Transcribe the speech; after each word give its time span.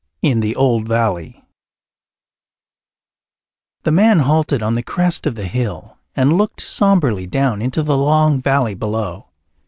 In 0.23 0.39
the 0.39 0.55
Old 0.55 0.87
Valley 0.87 1.45
The 3.83 3.91
man 3.91 4.17
halted 4.21 4.63
on 4.63 4.73
the 4.73 4.81
crest 4.81 5.27
of 5.27 5.35
the 5.35 5.45
hill 5.47 5.95
and 6.15 6.33
looked 6.39 6.59
sombrely 6.59 7.27
down 7.29 7.61
into 7.61 7.83
the 7.83 7.95
long 7.97 8.41
valley 8.41 8.73
below. 8.73 9.27